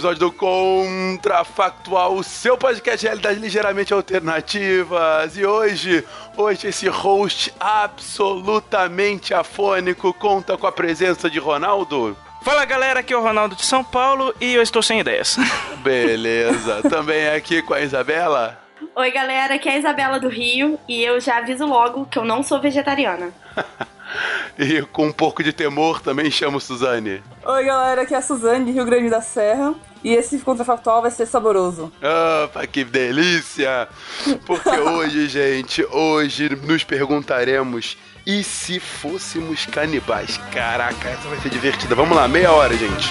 [0.00, 5.36] Episódio do Contrafactual, o seu podcast de realidade ligeiramente alternativas.
[5.36, 6.02] E hoje,
[6.38, 12.16] hoje esse host absolutamente afônico conta com a presença de Ronaldo.
[12.42, 15.36] Fala galera, aqui é o Ronaldo de São Paulo e eu estou sem ideias.
[15.84, 18.58] Beleza, também aqui com a Isabela.
[18.96, 22.24] Oi, galera, aqui é a Isabela do Rio e eu já aviso logo que eu
[22.24, 23.34] não sou vegetariana.
[24.58, 27.22] E com um pouco de temor também chamo Suzane.
[27.44, 29.74] Oi, galera, aqui é a Suzane, de Rio Grande da Serra.
[30.02, 31.92] E esse contrafactual vai ser saboroso.
[32.44, 33.88] Opa, que delícia!
[34.46, 40.38] Porque hoje, gente, hoje nos perguntaremos: e se fôssemos canibais?
[40.52, 41.94] Caraca, essa vai ser divertida.
[41.94, 43.10] Vamos lá, meia hora, gente.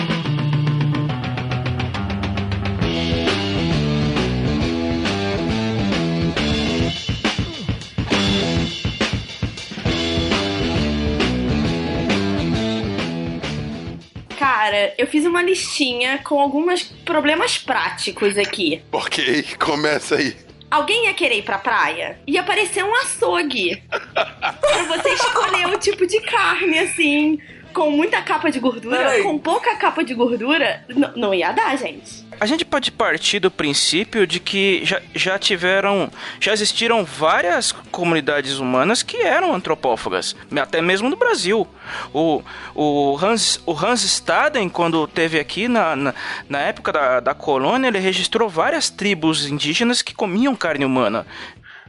[14.81, 18.81] Cara, eu fiz uma listinha com alguns problemas práticos aqui.
[18.91, 20.35] Ok, começa aí.
[20.71, 22.19] Alguém ia querer ir pra praia?
[22.25, 23.83] Ia aparecer um açougue.
[23.91, 27.39] pra você escolher o tipo de carne, assim.
[27.73, 29.23] Com muita capa de gordura, Peraí.
[29.23, 30.83] com pouca capa de gordura,
[31.15, 32.25] não ia dar, gente.
[32.39, 36.09] A gente pode partir do princípio de que já, já tiveram,
[36.39, 41.67] já existiram várias comunidades humanas que eram antropófagas, até mesmo no Brasil.
[42.13, 42.41] O,
[42.73, 46.15] o, Hans, o Hans Staden, quando teve aqui na, na,
[46.49, 51.25] na época da, da colônia, ele registrou várias tribos indígenas que comiam carne humana.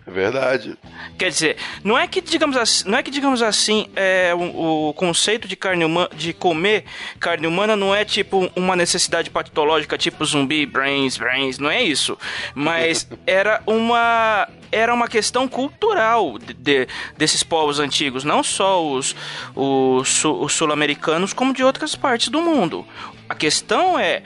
[0.04, 0.76] É verdade.
[1.16, 4.94] Quer dizer, não é que digamos assim, não é que digamos assim, é, o, o
[4.94, 6.84] conceito de carne humana, de comer
[7.20, 12.18] carne humana não é tipo uma necessidade patológica, tipo zumbi, brains, brains, não é isso.
[12.52, 19.14] Mas era uma era uma questão cultural de, de- desses povos antigos, não só os,
[19.54, 22.84] os, os sul-americanos, como de outras partes do mundo.
[23.28, 24.22] A questão é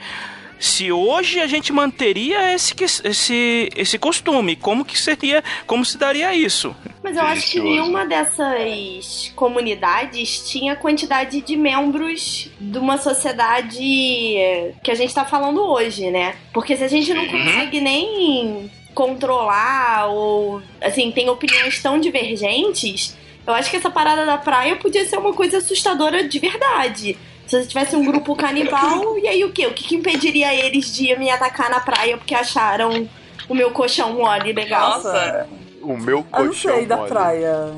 [0.59, 2.73] se hoje a gente manteria esse,
[3.03, 6.75] esse, esse costume, como que seria, como se daria isso?
[7.03, 13.77] Mas eu acho que nenhuma dessas comunidades tinha quantidade de membros de uma sociedade
[14.83, 16.35] que a gente tá falando hoje, né?
[16.53, 23.15] Porque se a gente não consegue nem controlar ou, assim, tem opiniões tão divergentes,
[23.45, 27.17] eu acho que essa parada da praia podia ser uma coisa assustadora de verdade.
[27.47, 29.65] Se você tivesse um grupo canibal, e aí o quê?
[29.67, 33.07] O que, que impediria eles de me atacar na praia porque acharam
[33.47, 34.95] o meu colchão mole legal?
[34.97, 35.47] Nossa,
[35.81, 37.09] O meu eu não colchão sei da mole.
[37.09, 37.71] praia.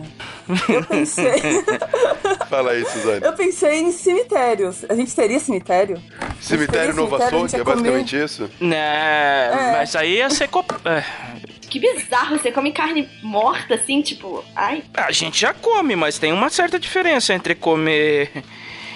[0.68, 1.64] Eu pensei.
[2.50, 3.24] Fala aí, Suzane.
[3.24, 4.84] Eu pensei em cemitérios.
[4.90, 6.02] A gente teria cemitério?
[6.42, 7.76] Cemitério Nova cemitério, é ia comer.
[7.76, 8.50] basicamente isso?
[8.60, 10.48] Né, mas aí ia ser.
[10.48, 11.04] co- é,
[11.70, 14.84] Que bizarro, você come carne morta assim, tipo, ai.
[14.96, 18.32] A gente já come, mas tem uma certa diferença entre comer.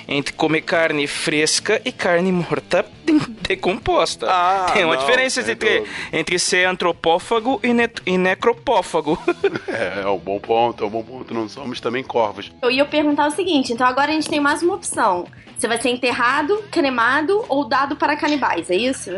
[0.07, 4.27] Entre comer carne fresca e carne morta de- decomposta.
[4.29, 9.17] Ah, tem uma não, diferença sem entre, entre ser antropófago e, ne e necropófago.
[9.67, 11.33] É, é um bom ponto, é um bom ponto.
[11.33, 12.51] Não somos também corvos.
[12.61, 15.25] Eu ia perguntar o seguinte, então agora a gente tem mais uma opção.
[15.57, 19.11] Você vai ser enterrado, cremado ou dado para canibais, é isso?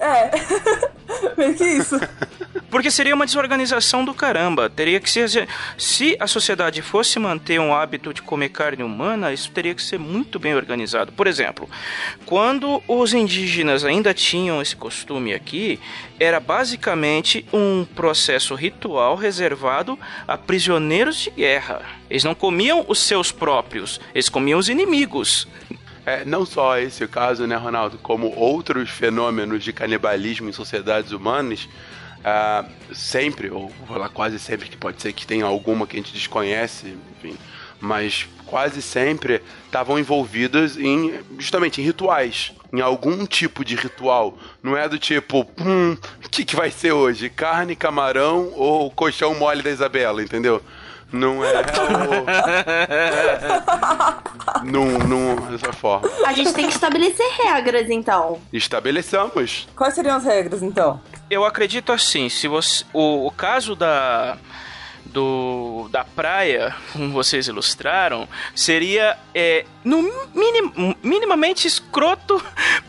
[0.00, 0.30] É.
[1.36, 2.00] Meio que isso.
[2.70, 4.70] Porque seria uma desorganização do caramba.
[4.70, 5.46] Teria que ser.
[5.76, 9.98] Se a sociedade fosse manter um hábito de comer carne humana, isso teria que ser
[9.98, 11.12] muito bem organizado.
[11.12, 11.68] Por exemplo,
[12.24, 15.78] quando os indígenas ainda tinham esse costume aqui,
[16.18, 21.82] era basicamente um processo ritual reservado a prisioneiros de guerra.
[22.08, 25.46] Eles não comiam os seus próprios, eles comiam os inimigos.
[26.04, 31.68] É, não só esse caso, né, Ronaldo, como outros fenômenos de canibalismo em sociedades humanas,
[32.24, 36.00] ah, sempre, ou vou lá, quase sempre, que pode ser que tenha alguma que a
[36.00, 37.36] gente desconhece, enfim,
[37.80, 44.38] mas quase sempre estavam envolvidas em, justamente, em rituais, em algum tipo de ritual.
[44.62, 47.30] Não é do tipo, hum, o que, que vai ser hoje?
[47.30, 50.62] Carne, camarão ou colchão mole da Isabela, entendeu?
[51.12, 51.62] Não é o...
[54.64, 56.08] não, não, dessa forma.
[56.26, 58.40] A gente tem que estabelecer regras, então.
[58.52, 59.68] Estabeleçamos.
[59.76, 61.00] Quais seriam as regras, então?
[61.28, 62.84] Eu acredito assim, se você.
[62.92, 64.38] O, o caso da.
[65.12, 70.00] Do, da praia, como vocês ilustraram, seria é, no
[70.34, 72.42] minim, minimamente escroto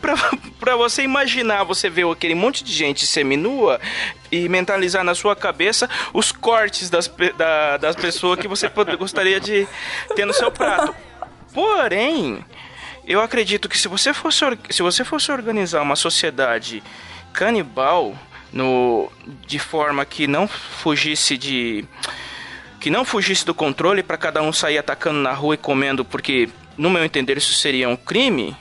[0.58, 3.78] pra você imaginar, você ver aquele monte de gente seminua
[4.32, 9.68] e mentalizar na sua cabeça os cortes das, da, das pessoas que você gostaria de
[10.16, 10.94] ter no seu prato.
[11.52, 12.42] Porém,
[13.06, 16.82] eu acredito que se você fosse, se você fosse organizar uma sociedade
[17.32, 18.16] canibal
[18.54, 19.10] no,
[19.46, 21.84] de forma que não fugisse de
[22.80, 26.50] que não fugisse do controle para cada um sair atacando na rua e comendo, porque
[26.76, 28.54] no meu entender isso seria um crime.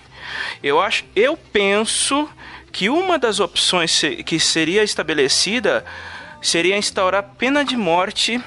[0.63, 2.27] Eu acho, eu penso
[2.71, 5.83] que uma das opções que seria estabelecida
[6.41, 8.41] seria instaurar pena de morte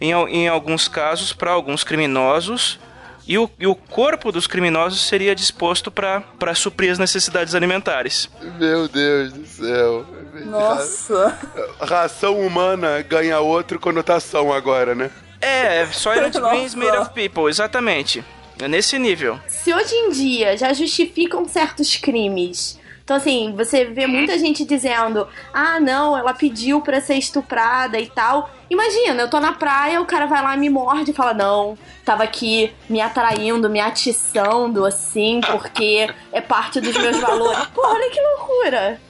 [0.00, 2.78] em, em alguns casos para alguns criminosos
[3.26, 8.30] e o, e o corpo dos criminosos seria disposto para suprir as necessidades alimentares.
[8.58, 10.06] Meu Deus do céu.
[10.44, 11.38] Nossa.
[11.80, 15.10] Ração humana ganha outra conotação agora, né?
[15.40, 16.50] É, Soylent Nossa.
[16.50, 18.24] Green is made of people, exatamente.
[18.60, 19.38] É nesse nível.
[19.46, 22.78] Se hoje em dia já justificam certos crimes.
[23.04, 28.08] Então, assim, você vê muita gente dizendo: ah, não, ela pediu pra ser estuprada e
[28.08, 28.50] tal.
[28.68, 31.78] Imagina, eu tô na praia, o cara vai lá e me morde e fala: não,
[32.04, 37.66] tava aqui me atraindo, me atiçando, assim, porque é parte dos meus valores.
[37.66, 39.00] Pô, olha que loucura!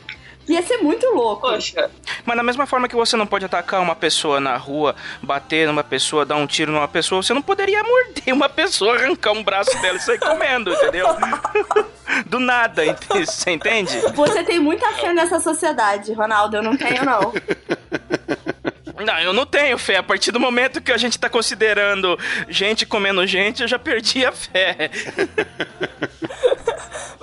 [0.48, 1.48] Ia ser muito louco.
[1.48, 1.90] Poxa,
[2.24, 5.82] Mas da mesma forma que você não pode atacar uma pessoa na rua, bater numa
[5.82, 9.76] pessoa, dar um tiro numa pessoa, você não poderia morder uma pessoa, arrancar um braço
[9.80, 11.06] dela e sair comendo, entendeu?
[12.26, 13.98] Do nada, você entende?
[14.14, 16.56] Você tem muita fé nessa sociedade, Ronaldo.
[16.56, 17.32] Eu não tenho, não.
[19.04, 19.96] Não, eu não tenho fé.
[19.96, 24.24] A partir do momento que a gente tá considerando gente comendo gente, eu já perdi
[24.24, 24.90] a fé.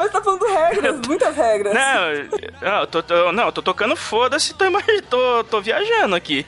[0.04, 1.74] Mas tá falando regras, muitas regras.
[1.74, 4.66] Não, não, eu tô, tô- não, eu tô tocando foda-se, tô,
[5.10, 6.46] tô, tô viajando aqui.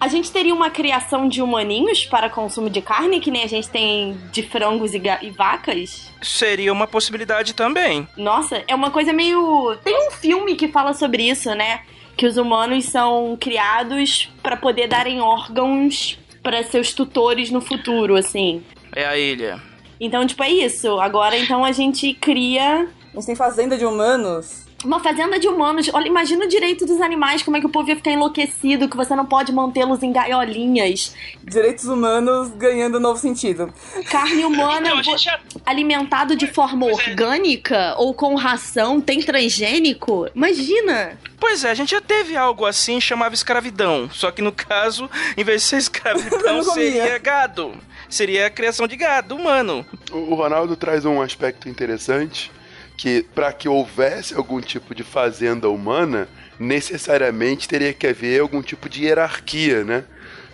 [0.00, 3.68] A gente teria uma criação de humaninhos para consumo de carne, que nem a gente
[3.68, 6.12] tem de frangos e, e vacas?
[6.22, 8.06] Seria uma possibilidade também.
[8.16, 9.76] Nossa, é uma coisa meio.
[9.82, 11.80] Tem um filme que fala sobre isso, né?
[12.16, 18.62] Que os humanos são criados para poder darem órgãos para seus tutores no futuro, assim.
[18.94, 19.60] É a ilha.
[20.00, 20.98] Então, tipo, é isso.
[21.00, 24.67] Agora, então, a gente cria A gente tem fazenda de humanos.
[24.84, 25.90] Uma fazenda de humanos.
[25.92, 28.96] Olha, imagina o direito dos animais, como é que o povo ia ficar enlouquecido, que
[28.96, 31.14] você não pode mantê-los em gaiolinhas.
[31.42, 33.72] Direitos humanos ganhando novo sentido.
[34.10, 40.28] Carne humana Então, já- alimentado de forma orgânica ou com ração, tem transgênico?
[40.34, 41.18] Imagina!
[41.40, 44.08] Pois é, a gente já teve algo assim, chamava escravidão.
[44.12, 47.72] Só que no caso, em vez de ser escravidão, seria gado.
[48.08, 49.84] Seria a criação de gado humano.
[50.10, 52.50] O Ronaldo traz um aspecto interessante
[52.98, 56.28] que para que houvesse algum tipo de fazenda humana,
[56.58, 60.04] necessariamente teria que haver algum tipo de hierarquia, né?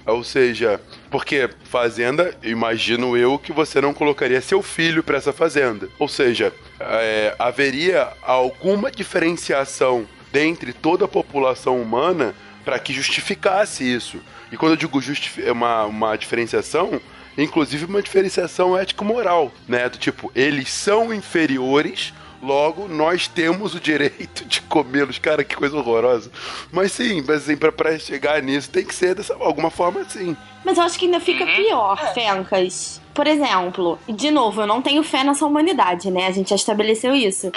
[0.06, 0.78] Ou seja,
[1.10, 5.88] porque fazenda, imagino eu que você não colocaria seu filho para essa fazenda.
[5.98, 14.20] Ou seja, é, haveria alguma diferenciação dentre toda a população humana para que justificasse isso.
[14.52, 17.00] E quando eu digo justifi uma, uma diferenciação,
[17.38, 19.88] inclusive uma diferenciação ético-moral, né?
[19.88, 22.12] Do tipo, eles são inferiores,
[22.44, 25.18] logo nós temos o direito de comê-los.
[25.18, 26.30] Cara, que coisa horrorosa.
[26.70, 30.36] Mas sim, mas assim, pra, pra chegar nisso tem que ser dessa alguma forma assim.
[30.64, 33.00] Mas eu acho que ainda fica pior, Fencas.
[33.12, 36.26] Por exemplo, de novo, eu não tenho fé nessa humanidade, né?
[36.26, 37.52] A gente já estabeleceu isso.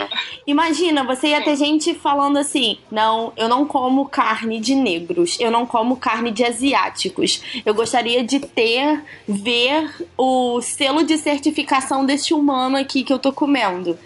[0.46, 5.50] Imagina, você ia ter gente falando assim: não, eu não como carne de negros, eu
[5.50, 7.42] não como carne de asiáticos.
[7.66, 13.34] Eu gostaria de ter, ver o selo de certificação desse humano aqui que eu tô
[13.34, 13.98] comendo.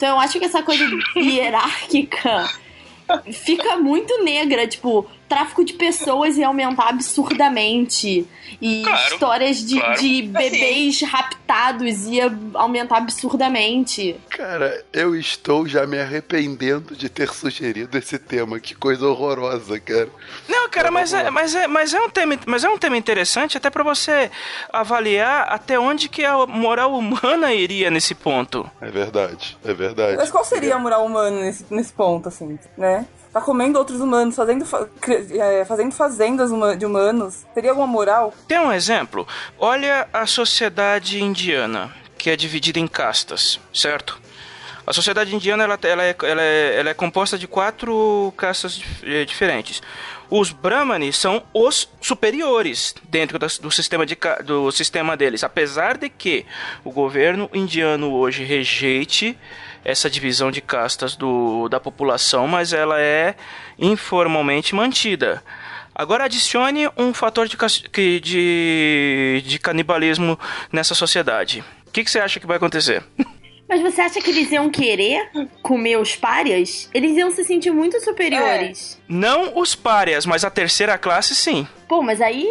[0.00, 0.82] Então eu acho que essa coisa
[1.14, 2.48] hierárquica
[3.30, 8.26] fica muito negra, tipo, tráfico de pessoas ia aumentar absurdamente.
[8.60, 10.00] E Claro, histórias de, claro.
[10.00, 14.16] de bebês raptados ia aumentar absurdamente.
[14.28, 18.58] Cara, eu estou já me arrependendo de ter sugerido esse tema.
[18.58, 20.08] Que coisa horrorosa, cara.
[20.48, 23.56] Não, cara, mas é, mas, é, mas, é um tema, mas é um tema interessante
[23.56, 24.30] até pra você
[24.72, 28.68] avaliar até onde que a moral humana iria nesse ponto.
[28.80, 30.16] É verdade, é verdade.
[30.16, 33.06] Mas qual seria a moral humana nesse, nesse ponto, assim, né?
[33.32, 34.64] Tá comendo outros humanos, fazendo,
[35.38, 37.46] é, fazendo fazendas de humanos.
[37.54, 38.34] Teria alguma moral?
[38.48, 39.26] Tem um exemplo.
[39.58, 44.20] Olha a sociedade indiana, que é dividida em castas, certo?
[44.84, 49.24] A sociedade indiana ela, ela, é, ela, é, ela é composta de quatro castas eh,
[49.24, 49.80] diferentes.
[50.28, 56.44] Os brahmanes são os superiores dentro do, sistema de, do sistema deles, apesar de que
[56.84, 59.38] o governo indiano hoje rejeite
[59.84, 63.34] essa divisão de castas do, da população, mas ela é
[63.78, 65.42] informalmente mantida.
[65.94, 67.56] Agora adicione um fator de,
[68.20, 70.38] de, de canibalismo
[70.72, 71.64] nessa sociedade.
[71.86, 73.02] O que, que você acha que vai acontecer?
[73.68, 75.30] Mas você acha que eles iam querer
[75.62, 76.90] comer os párias?
[76.92, 78.99] Eles iam se sentir muito superiores.
[79.12, 81.66] Não os párias, mas a terceira classe sim.
[81.88, 82.46] Pô, mas aí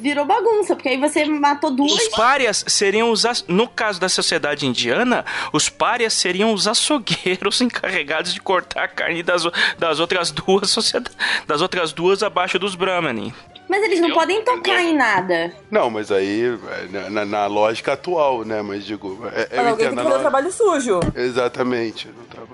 [0.00, 1.92] virou bagunça, porque aí você matou duas.
[1.92, 3.24] Os párias seriam os.
[3.24, 8.88] as- No caso da sociedade indiana, os párias seriam os açougueiros encarregados de cortar a
[8.88, 9.44] carne das,
[9.78, 11.16] das outras duas sociedades.
[11.46, 13.32] Das outras duas abaixo dos Brahmani.
[13.68, 15.50] Mas eles não podem tocar em nada.
[15.70, 16.58] Não, mas aí,
[16.92, 18.60] é, na, na lógica atual, né?
[18.60, 21.00] Mas digo, é, Mas eu alguém tem que a fazer o trabalho sujo.
[21.14, 22.08] Exatamente.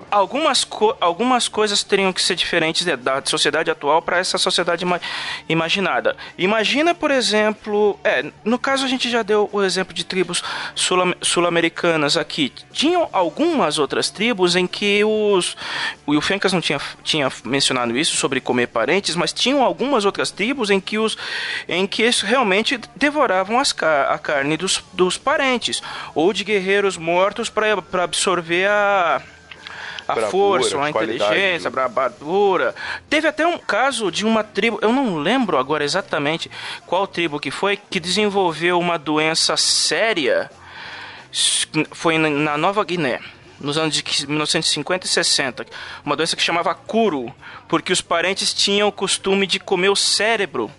[0.09, 4.83] Algumas, co- algumas coisas teriam que ser diferentes de- da sociedade atual para essa sociedade
[4.83, 4.99] ima-
[5.47, 6.15] imaginada.
[6.37, 10.43] Imagina, por exemplo, é, no caso a gente já deu o exemplo de tribos
[10.75, 12.51] sul- sul-americanas aqui.
[12.71, 15.55] Tinham algumas outras tribos em que os.
[16.05, 20.69] O Fencas não tinha, tinha mencionado isso sobre comer parentes, mas tinham algumas outras tribos
[20.69, 21.17] em que os
[21.67, 25.81] em que eles realmente devoravam as a carne dos, dos parentes
[26.13, 29.21] ou de guerreiros mortos para absorver a
[30.11, 32.75] a Bravura, força, a inteligência, a bravura.
[33.09, 36.49] Teve até um caso de uma tribo, eu não lembro agora exatamente
[36.85, 40.49] qual tribo que foi, que desenvolveu uma doença séria.
[41.91, 43.19] Foi na- Nova Guiné.
[43.59, 45.65] Nos anos de 1950 e 60,
[46.05, 47.29] uma doença que chamava Kuru,
[47.67, 50.71] porque os parentes tinham o costume de comer o cérebro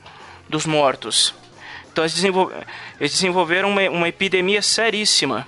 [0.49, 1.35] dos mortos.
[1.93, 2.15] Então eles
[3.13, 5.47] desenvolveram uma, uma epidemia seríssima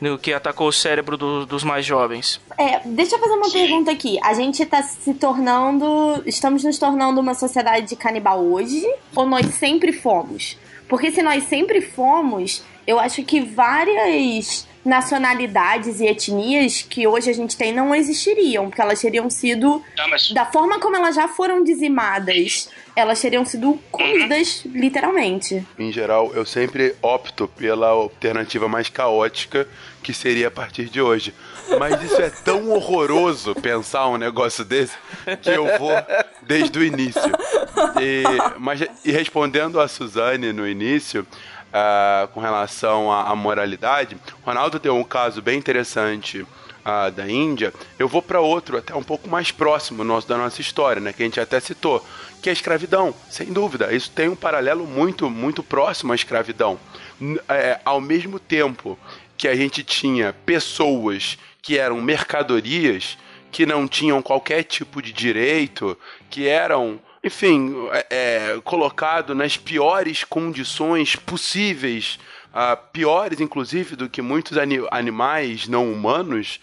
[0.00, 2.40] no que atacou o cérebro do- dos mais jovens.
[2.56, 4.18] É, deixa eu fazer uma pergunta aqui.
[4.22, 6.22] A gente tá se tornando.
[6.26, 8.82] Estamos nos tornando uma sociedade de canibal hoje?
[9.14, 10.56] Ou nós sempre fomos?
[10.88, 14.66] Porque se nós sempre fomos, eu acho que várias
[15.14, 19.82] nacionalidades e etnias que hoje a gente tem não existiriam, porque elas teriam sido.
[20.32, 25.64] Da forma como elas já foram dizimadas, elas teriam sido comidas, literalmente.
[25.78, 29.68] Em geral, eu sempre opto pela alternativa mais caótica,
[30.02, 31.34] que seria a partir de hoje.
[31.78, 34.96] Mas isso é tão horroroso pensar um negócio desse
[35.42, 35.92] que eu vou
[36.42, 37.30] desde o início.
[38.00, 38.24] E,
[38.58, 41.26] mas, e respondendo a Suzane no início,
[41.72, 46.44] ah, com relação à, à moralidade, Ronaldo deu um caso bem interessante
[46.84, 47.72] ah, da Índia.
[47.98, 51.22] Eu vou para outro, até um pouco mais próximo nosso, da nossa história, né, que
[51.22, 52.04] a gente até citou,
[52.42, 53.94] que é a escravidão, sem dúvida.
[53.94, 56.78] Isso tem um paralelo muito, muito próximo à escravidão.
[57.48, 58.98] É, ao mesmo tempo
[59.40, 63.16] que a gente tinha pessoas que eram mercadorias,
[63.50, 65.96] que não tinham qualquer tipo de direito,
[66.28, 72.18] que eram, enfim, é, é, colocado nas piores condições possíveis,
[72.52, 76.60] ah, piores inclusive do que muitos ani- animais não humanos.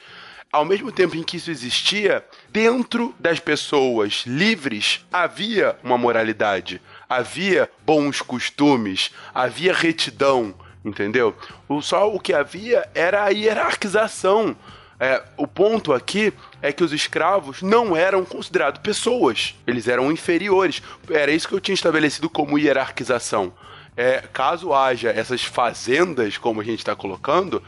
[0.51, 6.79] Ao mesmo tempo em que isso existia, dentro das pessoas livres havia uma moralidade,
[7.09, 10.53] havia bons costumes, havia retidão,
[10.87, 11.35] entendeu?
[11.67, 14.55] O, só o que havia era a hierarquização
[14.99, 20.81] É, o ponto aqui é que os escravos não eram considerados pessoas, eles eram inferiores.
[21.07, 23.53] Era isso que eu tinha estabelecido como hierarquização.
[23.95, 27.61] É, caso haja essas fazendas, como a gente está colocando,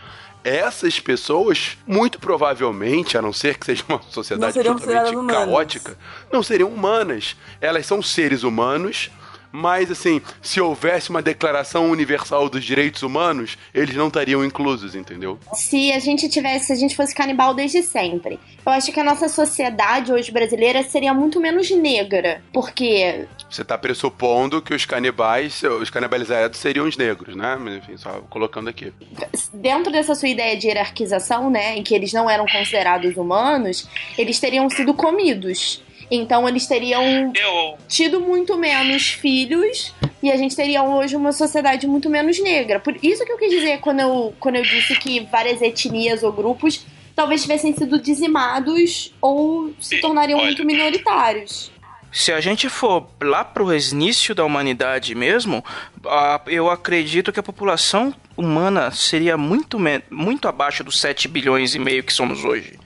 [0.43, 5.45] essas pessoas, muito provavelmente, a não ser que seja uma sociedade totalmente consideradas humanas.
[5.45, 5.97] caótica,
[6.31, 7.35] não seriam humanas.
[7.59, 9.11] Elas são seres humanos,
[9.51, 15.39] mas assim, se houvesse uma declaração universal dos direitos humanos, eles não estariam inclusos, entendeu?
[15.53, 19.03] Se a gente tivesse, se a gente fosse canibal desde sempre, eu acho que a
[19.03, 22.41] nossa sociedade hoje brasileira seria muito menos negra.
[22.53, 27.58] Porque Você está pressupondo que os canibais, os canibalizados seriam os negros, né?
[27.60, 28.94] Mas enfim, só colocando aqui.
[29.53, 33.88] dentro dessa sua ideia de hierarquização, né, em que eles não eram considerados humanos,
[34.18, 35.82] eles teriam sido comidos.
[36.11, 37.77] Então eles teriam Eu.
[37.87, 42.79] tido muito menos filhos e a gente teria hoje uma sociedade muito menos negra.
[42.79, 46.31] Por isso que eu quis dizer quando eu, quando eu disse que várias etnias ou
[46.31, 46.85] grupos
[47.15, 50.47] talvez tivessem sido dizimados ou se tornariam olha.
[50.47, 51.71] muito minoritários.
[52.11, 55.63] Se a gente for lá pro início da humanidade mesmo,
[56.47, 59.77] eu acredito que a população humana seria muito,
[60.09, 62.79] muito abaixo dos 7 bilhões e meio que somos hoje.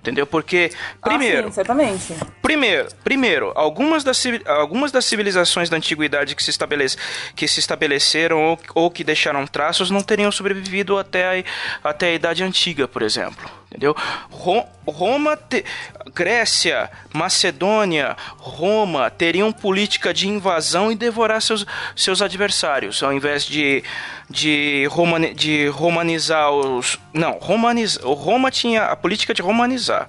[0.00, 0.26] Entendeu?
[0.26, 2.14] Porque, primeiro, Ah, sim, certamente.
[2.40, 6.96] Primeiro, primeiro algumas, das, algumas das civilizações da antiguidade que se, estabelece,
[7.36, 11.42] que se estabeleceram ou, ou que deixaram traços não teriam sobrevivido até
[11.82, 13.59] a, até a Idade Antiga, por exemplo.
[13.70, 13.94] Entendeu?
[14.30, 15.64] Ro- Roma, te-
[16.12, 23.84] Grécia, Macedônia, Roma teriam política de invasão e devorar seus, seus adversários, ao invés de,
[24.28, 26.98] de, romani- de romanizar os.
[27.14, 30.08] Não, romaniz, Roma tinha a política de romanizar.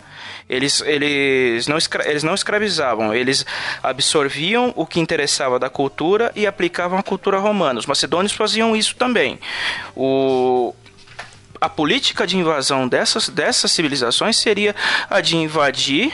[0.49, 3.45] Eles, eles, não eles não escravizavam, eles
[3.81, 7.79] absorviam o que interessava da cultura e aplicavam a cultura romana.
[7.79, 9.39] Os macedônios faziam isso também.
[9.95, 10.75] O,
[11.61, 14.75] a política de invasão dessas, dessas civilizações seria
[15.09, 16.11] a de invadir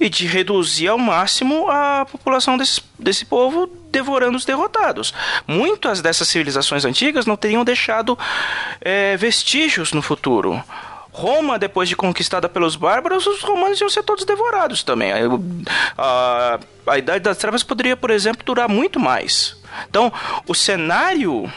[0.00, 5.14] e de reduzir ao máximo a população desse, desse povo, devorando os derrotados.
[5.46, 8.18] Muitas dessas civilizações antigas não teriam deixado
[8.80, 10.60] eh, vestígios no futuro.
[11.12, 15.12] Roma, depois de conquistada pelos bárbaros, os romanos iam ser todos devorados também.
[15.26, 15.42] O-
[15.98, 19.56] A, a Idade das Trevas poderia, por exemplo, durar muito mais.
[19.88, 20.12] Então,
[20.46, 21.50] o cenário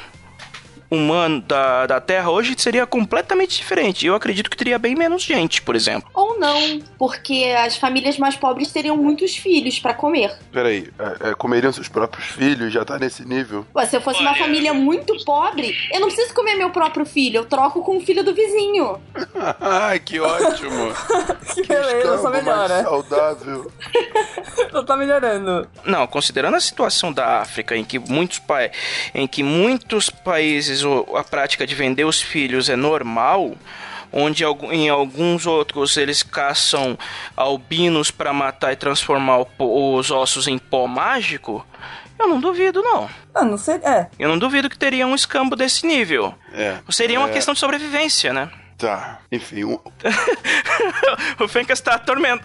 [0.94, 4.06] humano da, da Terra hoje seria completamente diferente.
[4.06, 6.10] Eu acredito que teria bem menos gente, por exemplo.
[6.14, 10.38] Ou não, porque as famílias mais pobres teriam muitos filhos pra comer.
[10.52, 12.72] Peraí, é, é, comeriam seus próprios filhos?
[12.72, 13.66] Já tá nesse nível?
[13.76, 17.38] Ué, se eu fosse uma família muito pobre, eu não preciso comer meu próprio filho,
[17.38, 19.02] eu troco com o filho do vizinho.
[19.60, 20.94] Ai, que ótimo!
[21.54, 22.84] Que beleza, só melhora.
[22.84, 23.72] saudável.
[24.72, 25.68] Só tá melhorando.
[25.86, 28.70] Não, considerando a situação da África, em que muitos, pa
[29.14, 30.82] em que muitos países
[31.16, 33.54] a prática de vender os filhos é normal,
[34.12, 36.98] onde em alguns outros eles caçam
[37.38, 41.66] albinos para matar e transformar os ossos em pó mágico,
[42.20, 43.10] eu não duvido, não.
[43.34, 43.76] Ah, não sei.
[43.76, 44.08] É.
[44.18, 46.34] Eu não duvido que teria um escambo desse nível.
[46.54, 46.78] É.
[46.90, 47.34] Seria uma É.
[47.34, 48.50] questão de sobrevivência, né?
[48.84, 49.80] Tá, enfim, um-
[51.40, 52.40] o Fencas tá, atorment...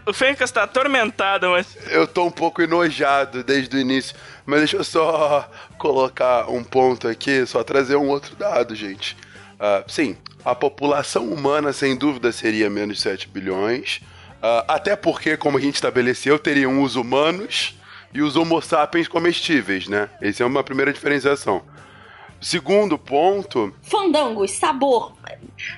[0.55, 1.77] tá atormentado, mas.
[1.91, 4.15] eu tô um pouco enojado desde o início,
[4.47, 9.17] mas deixa eu só colocar um ponto aqui, só trazer um outro dado, gente.
[9.59, 14.01] Ah, sim, a população humana sem dúvida seria menos de 7 bilhões,
[14.41, 17.75] ah, até porque, como a gente estabeleceu, teriam os humanos
[18.15, 20.09] e os homo sapiens comestíveis, né?
[20.21, 21.63] Essa é uma primeira diferenciação.
[22.41, 25.18] Segundo ponto, Fandangos, sabor.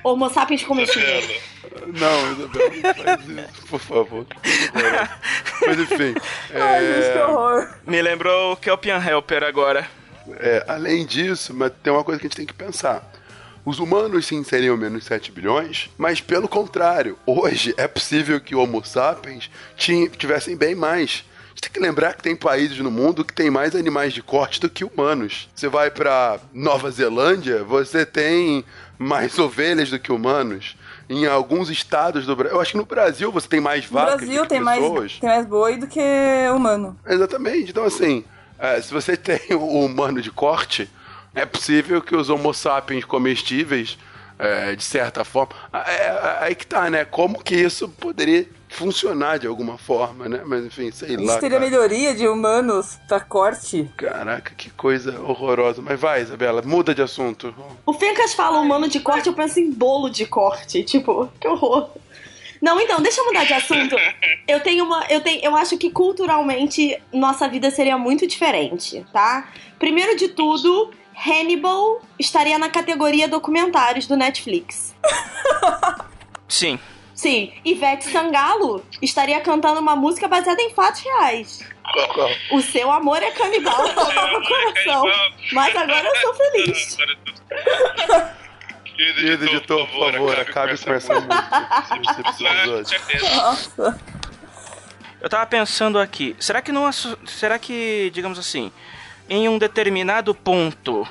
[0.03, 1.41] Homo sapiens comestível.
[1.87, 4.25] Não, Isabel, não faz isso, por favor.
[5.65, 6.13] Mas enfim.
[6.53, 7.69] Ai, é, gente, que horror.
[7.87, 9.87] Me lembrou o Kelpian Helper agora.
[10.39, 13.09] é, além disso, mas tem uma coisa que a gente tem que pensar.
[13.65, 18.83] Os humanos sim seriam menos 7 bilhões, mas pelo contrário, hoje é possível que Homo
[18.83, 21.23] sapiens ti- tivessem bem mais.
[21.45, 24.23] A gente tem que lembrar que tem países no mundo que tem mais animais de
[24.23, 25.47] corte do que humanos.
[25.53, 28.65] Você vai pra Nova Zelândia, você tem
[29.01, 30.75] mais ovelhas do que humanos.
[31.09, 32.55] Em alguns estados do Brasil.
[32.55, 34.79] Eu acho que no Brasil você tem mais No vacas Brasil do que tem mais,
[34.79, 35.17] pessoas.
[35.19, 35.99] tem mais boi do que
[36.55, 36.97] humano.
[37.05, 37.71] Exatamente.
[37.71, 38.23] Então, assim,
[38.59, 40.89] é, se você tem o humano de corte,
[41.33, 43.97] é possível que os homo sapiens comestíveis,
[44.41, 45.53] é, de certa forma.
[45.71, 47.05] é, é, aí que tá, né?
[47.05, 50.41] Como que isso poderia funcionar de alguma forma, né?
[50.43, 51.37] Mas enfim, sei A gente lá.
[51.37, 51.69] teria cara.
[51.69, 53.87] melhoria de humanos pra corte.
[53.95, 55.81] Caraca, que coisa horrorosa.
[55.81, 57.53] Mas vai, Isabela, muda de assunto.
[57.85, 60.81] O Fencas fala humano de corte, eu penso em bolo de corte.
[60.83, 61.91] Tipo, que horror.
[62.61, 63.95] Não, então, deixa eu mudar de assunto.
[64.47, 65.05] Eu tenho uma.
[65.09, 69.49] Eu, tenho, eu acho que culturalmente nossa vida seria muito diferente, tá?
[69.79, 74.95] Primeiro de tudo, Hannibal estaria na categoria documentários do Netflix.
[76.47, 76.79] Sim.
[77.13, 81.59] Sim, Ivete Sangalo estaria cantando uma música baseada em fatos reais.
[82.51, 85.03] O seu amor é canibal, meu coração.
[85.51, 86.97] Mas agora eu sou feliz.
[88.95, 92.15] Querido editor, por favor, acabe com essa música.
[93.35, 93.99] Nossa.
[95.19, 98.71] Eu tava pensando aqui, será que não será que, digamos assim,
[99.31, 101.07] em um determinado ponto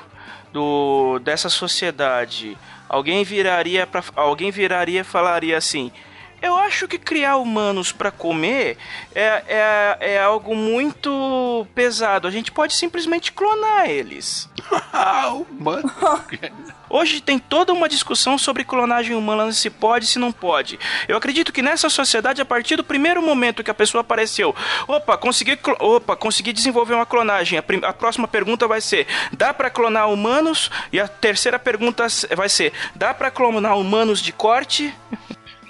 [0.53, 2.55] do dessa sociedade,
[2.87, 5.91] alguém viraria para alguém viraria e falaria assim:
[6.39, 8.77] "Eu acho que criar humanos para comer
[9.15, 12.27] é, é, é algo muito pesado.
[12.27, 14.47] A gente pode simplesmente clonar eles."
[14.93, 15.91] Ah, mano.
[16.93, 20.77] Hoje tem toda uma discussão sobre clonagem humana, se pode, se não pode.
[21.07, 24.53] Eu acredito que nessa sociedade, a partir do primeiro momento que a pessoa apareceu,
[24.85, 27.57] opa, consegui, opa, consegui desenvolver uma clonagem.
[27.57, 30.69] A, a próxima pergunta vai ser: dá pra clonar humanos?
[30.91, 34.93] E a terceira pergunta vai ser: dá pra clonar humanos de corte?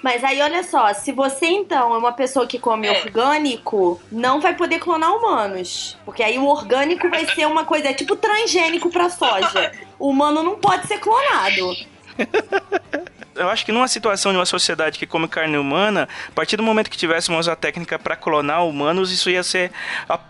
[0.02, 4.54] Mas aí, olha só, se você então é uma pessoa que come orgânico, não vai
[4.54, 5.96] poder clonar humanos.
[6.04, 9.72] Porque aí o orgânico vai ser uma coisa, é tipo transgênico pra soja.
[9.98, 11.76] O humano não pode ser clonado.
[13.34, 16.62] Eu acho que numa situação de uma sociedade que come carne humana, a partir do
[16.62, 19.72] momento que tivéssemos a técnica para clonar humanos, isso ia ser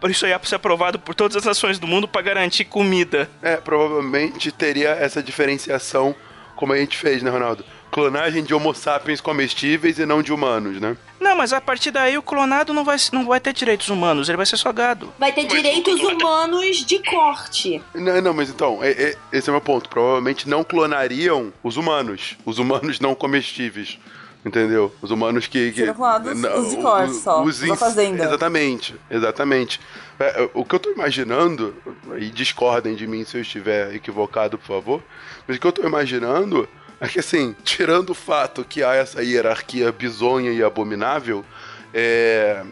[0.09, 3.29] isso ia ser aprovado por todas as nações do mundo para garantir comida.
[3.43, 6.15] É, provavelmente teria essa diferenciação
[6.55, 7.65] como a gente fez, né, Ronaldo?
[7.93, 10.97] Clonagem de homo sapiens comestíveis e não de humanos, né?
[11.21, 14.37] Não, mas a partir daí o clonado não vai, não vai ter direitos humanos, ele
[14.39, 15.13] vai ser só gado.
[15.19, 17.83] Vai ter direitos humanos de corte.
[17.95, 19.91] Não, não, mas então, é- é- esse é o meu ponto.
[19.91, 22.37] Provavelmente não clonariam os humanos.
[22.47, 23.99] Os humanos não comestíveis.
[24.45, 24.93] Entendeu?
[25.01, 25.71] Os humanos que.
[25.71, 28.25] que Seriam clonados os de corte só, os da ins- fazenda.
[28.25, 29.81] Exatamente, exatamente.
[30.19, 31.73] É, o que eu tô imaginando,
[32.19, 35.03] e discordem de mim se eu estiver equivocado, por favor,
[35.47, 36.69] mas o que eu tô imaginando
[37.03, 41.45] é que, assim, tirando o fato que há essa hierarquia bizonha e abominável,
[41.93, 42.63] é,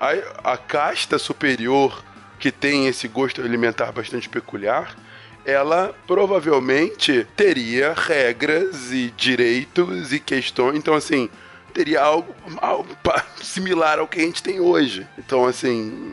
[0.00, 2.04] a, a casta superior
[2.38, 4.96] que tem esse gosto alimentar bastante peculiar,
[5.44, 10.76] ela provavelmente teria regras e direitos e questões.
[10.76, 11.30] Então, assim,
[11.72, 12.88] teria algo, algo
[13.40, 15.06] similar ao que a gente tem hoje.
[15.16, 16.12] Então, assim,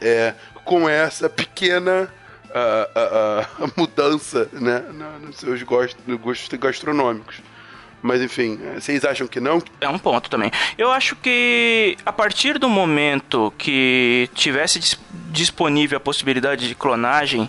[0.00, 2.12] é, com essa pequena
[2.54, 4.80] ah, mudança né,
[5.20, 7.40] nos seus gostos, gostos gastronômicos.
[8.02, 9.62] Mas, enfim, vocês acham que não?
[9.80, 10.50] É um ponto também.
[10.76, 14.98] Eu acho que a partir do momento que tivesse dis-
[15.30, 17.48] disponível a possibilidade de clonagem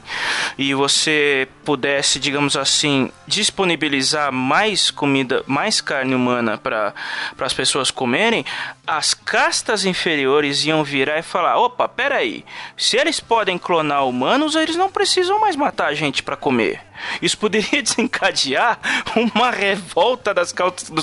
[0.58, 6.94] e você pudesse, digamos assim, disponibilizar mais comida, mais carne humana para
[7.40, 8.46] as pessoas comerem,
[8.86, 12.46] as castas inferiores iam virar e falar: opa, peraí,
[12.78, 16.80] se eles podem clonar humanos, eles não precisam mais matar a gente para comer.
[17.22, 18.80] Isso poderia desencadear
[19.16, 20.54] uma revolta das,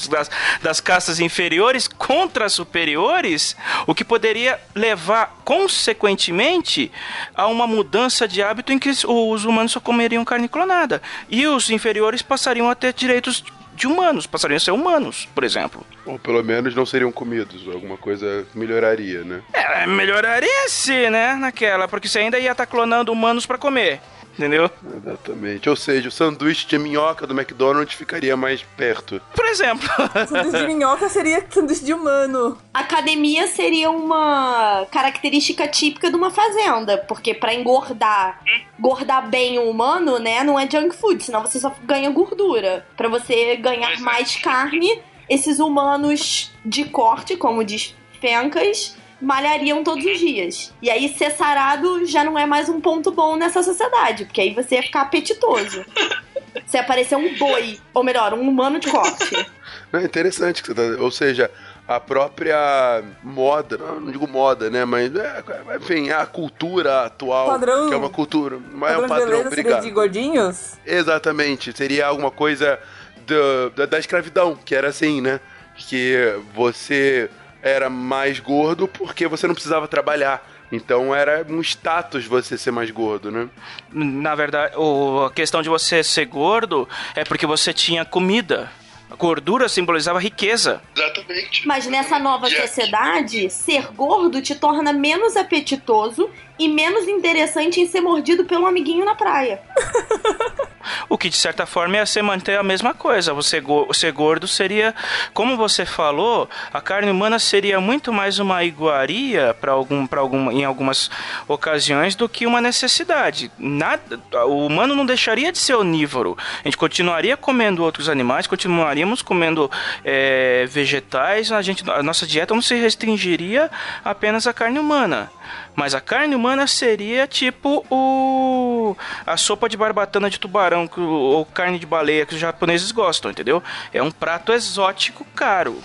[0.08, 0.30] das,
[0.62, 6.90] das castas inferiores contra as superiores, o que poderia levar, consequentemente,
[7.34, 11.02] a uma mudança de hábito em que os humanos só comeriam carne clonada.
[11.28, 13.44] E os inferiores passariam a ter direitos
[13.80, 15.86] de humanos, passariam a ser humanos, por exemplo.
[16.04, 19.40] Ou pelo menos não seriam comidos, alguma coisa melhoraria, né?
[19.54, 24.00] É, melhoraria se, né, naquela, porque você ainda ia estar clonando humanos para comer.
[24.40, 24.70] Entendeu?
[24.96, 25.68] Exatamente.
[25.68, 29.20] Ou seja, o sanduíche de minhoca do McDonald's ficaria mais perto.
[29.34, 29.86] Por exemplo.
[30.26, 32.56] Sanduíche de minhoca seria sanduíche de humano.
[32.72, 38.40] Academia seria uma característica típica de uma fazenda, porque pra engordar,
[38.78, 42.86] engordar bem o humano, né, não é junk food, senão você só ganha gordura.
[42.96, 50.18] Pra você ganhar mais carne, esses humanos de corte, como diz Fencas, malhariam todos os
[50.18, 50.72] dias.
[50.82, 54.54] E aí ser sarado já não é mais um ponto bom nessa sociedade, porque aí
[54.54, 55.84] você ia ficar apetitoso.
[56.66, 59.46] Você ia parecer um boi, ou melhor, um humano de corte.
[59.92, 61.02] É interessante que você tá...
[61.02, 61.48] Ou seja,
[61.86, 64.84] a própria moda, não, não digo moda, né?
[64.84, 65.44] Mas, é,
[65.76, 67.46] enfim, a cultura atual.
[67.46, 68.58] Padrão- Que é uma cultura.
[68.72, 69.82] Mas é um Padrão obrigado.
[69.82, 70.72] de gordinhos?
[70.84, 71.72] Exatamente.
[71.76, 72.80] Seria alguma coisa
[73.26, 75.38] do- da, da escravidão, que era assim, né?
[75.76, 77.30] Que você
[77.62, 80.46] era mais gordo porque você não precisava trabalhar.
[80.72, 83.48] Então era um status você ser mais gordo, né?
[83.92, 88.70] Na verdade, o- a questão de você ser gordo é porque você tinha comida.
[89.10, 90.80] A gordura simbolizava riqueza.
[90.96, 91.66] Exatamente.
[91.66, 98.02] Mas nessa nova sociedade, ser gordo te torna menos apetitoso e menos interessante em ser
[98.02, 99.62] mordido pelo amiguinho na praia.
[101.08, 103.32] o que de certa forma ia ser manter a mesma coisa.
[103.32, 103.62] Você
[103.94, 104.94] ser gordo seria,
[105.32, 110.64] como você falou, a carne humana seria muito mais uma iguaria para algum, algum, em
[110.64, 111.10] algumas
[111.48, 113.50] ocasiões do que uma necessidade.
[113.58, 116.36] Nada, o humano não deixaria de ser onívoro.
[116.60, 119.70] A gente continuaria comendo outros animais, continuaríamos comendo
[120.04, 121.50] é, vegetais.
[121.52, 123.70] A gente, a nossa dieta não se restringiria
[124.04, 125.30] apenas à carne humana.
[125.74, 131.44] Mas a carne humana seria tipo o a sopa de barbatana de tubarão que, ou
[131.46, 133.62] carne de baleia que os japoneses gostam, entendeu?
[133.92, 135.78] É um prato exótico caro.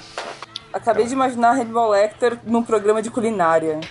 [0.73, 3.79] Acabei de imaginar Hannibal Lecter num programa de culinária.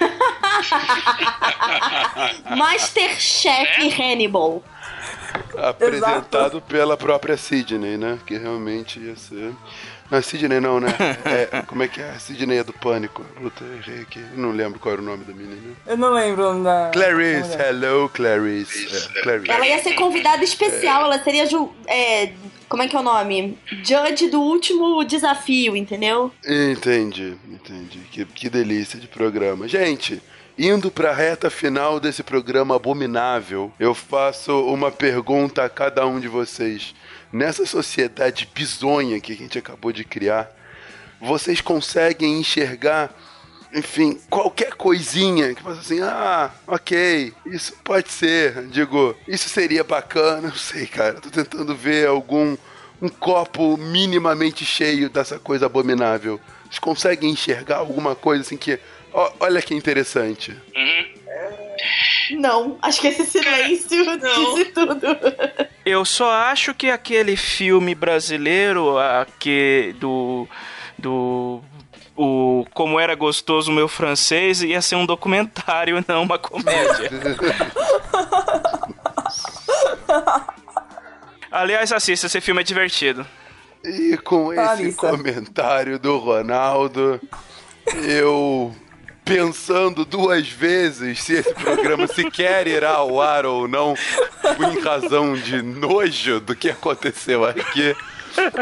[2.57, 4.63] Masterchef Hannibal.
[5.57, 8.19] Apresentado pela própria Sidney, né?
[8.27, 9.55] Que realmente ia ser.
[10.15, 10.89] Não, Sidney não, né?
[11.25, 12.13] É, como é que é?
[12.19, 13.25] Sidney é do Pânico.
[13.41, 14.21] Puta, errei aqui.
[14.37, 15.75] Não lembro qual era o nome da menina.
[15.87, 16.91] Eu não lembro o nome da.
[16.93, 18.87] Clarice, hello, Clarice.
[19.19, 19.51] É, Clarice.
[19.51, 21.47] Ela ia ser convidada especial, ela seria.
[21.47, 22.33] ju- É,
[22.69, 23.59] como é que é o nome?
[23.83, 26.33] Judge do último desafio, entendeu?
[26.47, 27.99] Entendi, entendi.
[28.11, 29.67] Que, que delícia de programa.
[29.69, 30.21] Gente,
[30.59, 36.29] indo pra reta final desse programa abominável, eu faço uma pergunta a cada um de
[36.29, 36.95] vocês.
[37.35, 40.49] Nessa sociedade bizonha que a gente acabou de criar,
[41.21, 43.13] vocês conseguem enxergar,
[43.75, 50.43] enfim, qualquer coisinha que você assim, ah, ok, isso pode ser, digo, isso seria bacana,
[50.43, 52.57] não sei, cara, tô tentando ver algum
[53.03, 56.41] um copo minimamente cheio dessa coisa abominável.
[56.67, 58.79] Vocês conseguem enxergar alguma coisa assim que,
[59.13, 60.57] ó, olha que interessante.
[62.31, 65.01] Não, acho que esse silêncio disse tudo.
[65.85, 68.97] Eu só acho que aquele filme brasileiro,
[69.39, 70.49] que do
[70.99, 71.61] do
[72.17, 77.11] o como era gostoso o meu francês ia ser um documentário, não uma comédia.
[81.51, 83.27] Aliás, assista, esse filme é divertido.
[83.85, 87.21] E com esse comentário do Ronaldo,
[88.03, 88.75] eu
[89.25, 93.95] pensando duas vezes se esse programa sequer irá ao ar ou não,
[94.71, 97.97] em razão de nojo do que aconteceu aqui.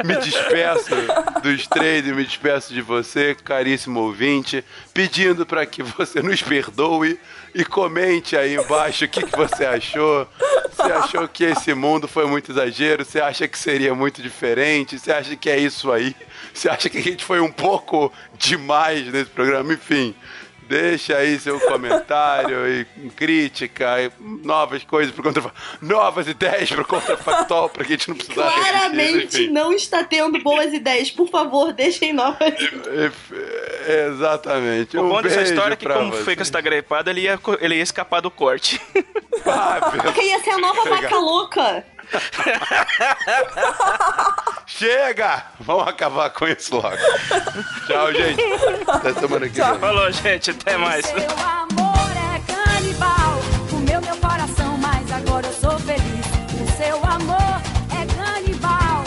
[0.05, 0.95] Me despeço
[1.43, 7.19] dos três me despeço de você, caríssimo ouvinte, pedindo para que você nos perdoe
[7.55, 10.29] e comente aí embaixo o que, que você achou.
[10.71, 13.05] Você achou que esse mundo foi muito exagero?
[13.05, 14.99] Você acha que seria muito diferente?
[14.99, 16.15] Você acha que é isso aí?
[16.53, 19.73] Você acha que a gente foi um pouco demais nesse programa?
[19.73, 20.15] Enfim,
[20.69, 24.11] deixa aí seu comentário e crítica e
[24.45, 25.53] novas coisas pro contra...
[25.81, 30.73] novas ideias pro contrafactual pra que a gente não precisar Claramente não está tendo boas
[30.73, 31.11] ideias.
[31.11, 32.55] Por favor, deixem novas.
[34.09, 34.97] Exatamente.
[34.97, 36.23] O Um bom dessa história é que, como você.
[36.23, 38.81] foi que você tá gripado, ele ia, ele ia escapar do corte.
[40.03, 41.85] Porque ia ser a nova vaca louca.
[44.67, 45.45] Chega!
[45.61, 46.97] Vamos acabar com isso logo.
[47.87, 48.43] Tchau, gente.
[48.89, 49.79] Até semana que vem.
[49.79, 50.51] Falou, gente.
[50.51, 51.07] Até mais.
[51.07, 56.27] Seu amor é canibal, comeu meu coração, mas agora eu sou feliz.
[56.61, 59.05] O seu amor é canibal,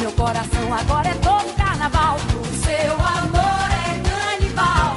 [0.00, 2.16] meu coração agora é todo carnaval.
[2.16, 4.96] O seu amor é canibal,